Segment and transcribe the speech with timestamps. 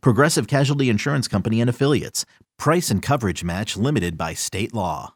[0.00, 2.24] Progressive Casualty Insurance Company and Affiliates.
[2.58, 5.14] Price and coverage match limited by state law.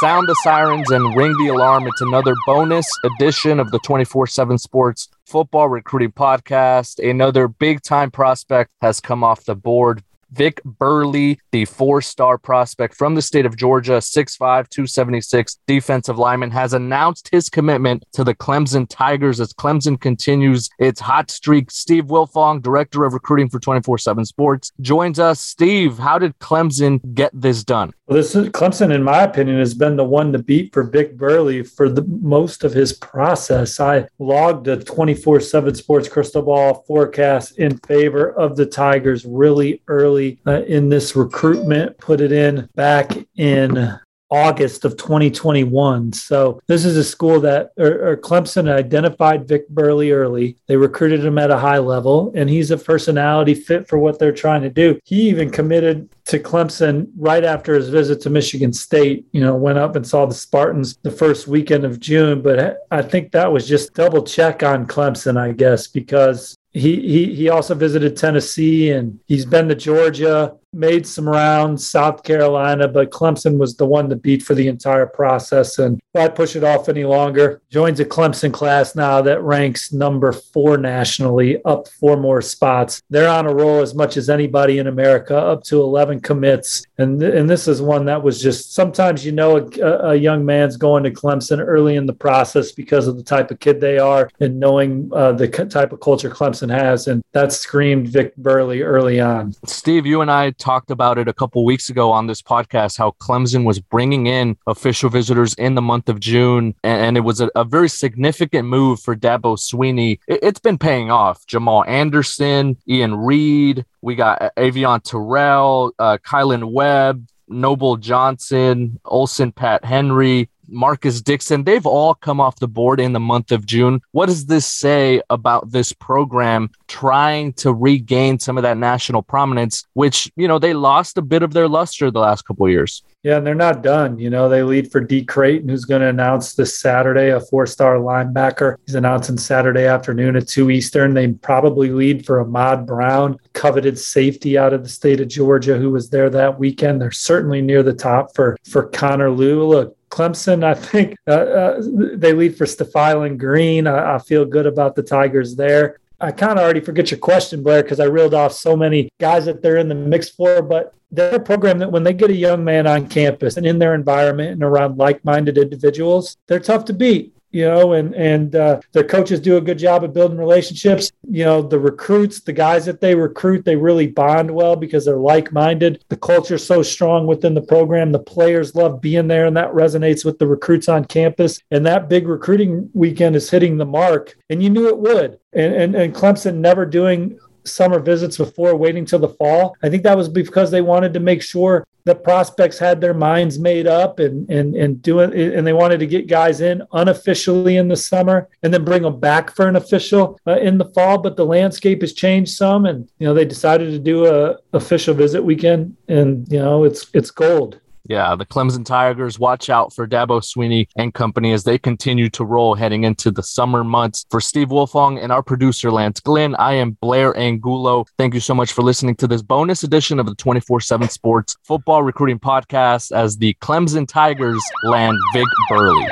[0.00, 1.84] Sound the sirens and ring the alarm.
[1.88, 7.04] It's another bonus edition of the 24 7 Sports Football Recruiting Podcast.
[7.04, 10.04] Another big time prospect has come off the board.
[10.30, 16.50] Vic Burley, the four star prospect from the state of Georgia, 6'5, 276 defensive lineman,
[16.50, 21.70] has announced his commitment to the Clemson Tigers as Clemson continues its hot streak.
[21.70, 25.40] Steve Wiltfong, director of recruiting for 24 7 Sports, joins us.
[25.40, 27.92] Steve, how did Clemson get this done?
[28.06, 31.16] Well, this is, Clemson, in my opinion, has been the one to beat for Vic
[31.16, 33.80] Burley for the most of his process.
[33.80, 39.82] I logged a 24 7 Sports crystal ball forecast in favor of the Tigers really
[39.88, 43.98] early uh, in this recruitment, put it in back in
[44.30, 46.12] August of 2021.
[46.12, 50.58] So this is a school that or, or, Clemson identified Vic Burley early.
[50.66, 54.32] They recruited him at a high level, and he's a personality fit for what they're
[54.32, 54.98] trying to do.
[55.04, 59.26] He even committed to Clemson right after his visit to Michigan State.
[59.32, 62.42] You know, went up and saw the Spartans the first weekend of June.
[62.42, 67.34] But I think that was just double check on Clemson, I guess, because he, he
[67.34, 73.10] he also visited Tennessee and he's been to Georgia made some rounds, South Carolina, but
[73.10, 75.78] Clemson was the one to beat for the entire process.
[75.78, 77.62] And why push it off any longer?
[77.70, 83.00] Joins a Clemson class now that ranks number four nationally, up four more spots.
[83.08, 85.82] They're on a roll as much as anybody in America, up to
[86.18, 86.84] 11 commits.
[86.98, 90.76] And, and this is one that was just sometimes you know a, a young man's
[90.76, 94.30] going to Clemson early in the process because of the type of kid they are
[94.40, 97.06] and knowing uh, the type of culture Clemson has.
[97.06, 99.54] And that screamed Vic Burley early on.
[99.64, 103.12] Steve, you and I talked about it a couple weeks ago on this podcast how
[103.20, 107.50] Clemson was bringing in official visitors in the month of June, and, it was a,
[107.56, 110.20] a, very significant move for Dabo Swinney.
[110.28, 111.44] It, has been paying off.
[111.46, 120.50] Jamal Anderson, Ian Reed, we got Avieon Terrell, uh, Kylan Webb, Noble Johnson, Olsen Patt-Henry,
[120.68, 124.00] Marcus Dixon, they've all come off the board in the month of June.
[124.12, 129.84] What does this say about this program trying to regain some of that national prominence,
[129.94, 133.02] which, you know, they lost a bit of their luster the last couple years?
[133.24, 134.18] Yeah, and they're not done.
[134.18, 137.66] You know, they lead for Dee Crayton, who's going to announce this Saturday, a four
[137.66, 138.76] star linebacker.
[138.86, 141.14] He's announcing Saturday afternoon at 2 Eastern.
[141.14, 145.90] They probably lead for Ahmad Brown, coveted safety out of the state of Georgia, who
[145.90, 147.00] was there that weekend.
[147.00, 149.64] They're certainly near the top for, for Connor Lew.
[149.64, 151.82] Look, Clemson, I think uh, uh,
[152.14, 153.86] they lead for Stephiylan Green.
[153.86, 155.98] I, I, feel good about the Tigers there.
[156.20, 159.44] I kind of already forget your question, Blair, because I reeled off so many guys
[159.44, 160.62] that they're in the mix for.
[160.62, 163.78] But they're a program that when they get a young man on campus and in
[163.78, 168.80] their environment and around like-minded individuals, they're tough to beat you know, and and uh,
[168.92, 171.10] their coaches do a good job of building relationships.
[171.28, 175.16] You know, the recruits, the guys that they recruit, they really bond well because they're
[175.16, 176.04] like-minded.
[176.08, 178.12] The culture's so strong within the program.
[178.12, 181.60] The players love being there, and that resonates with the recruits on campus.
[181.70, 185.38] And that big recruiting weekend is hitting the mark, and you knew it would.
[185.52, 189.76] And and, and Clemson never doing summer visits before waiting till the fall.
[189.82, 193.58] I think that was because they wanted to make sure the prospects had their minds
[193.58, 197.88] made up and and and doing and they wanted to get guys in unofficially in
[197.88, 201.18] the summer and then bring them back for an official uh, in the fall.
[201.18, 205.14] But the landscape has changed some, and you know they decided to do a official
[205.14, 207.80] visit weekend, and you know it's it's gold.
[208.08, 212.44] Yeah, the Clemson Tigers, watch out for Dabo Swinney and company as they continue to
[212.44, 214.24] roll heading into the summer months.
[214.30, 218.06] For Steve Wiltfong and our producer, Lance Glenn, I am Blair Angulo.
[218.16, 221.56] Thank you so much for listening to this bonus edition of the 24 7 Sports
[221.64, 226.08] Football Recruiting Podcast as the Clemson Tigers land Vic Burley.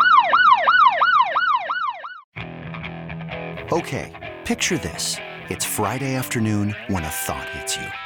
[3.73, 5.17] Okay, picture this.
[5.49, 8.06] It's Friday afternoon when a thought hits you.